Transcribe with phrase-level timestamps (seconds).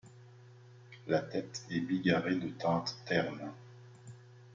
[1.05, 3.51] La tête est bigarrée de teintes ternes.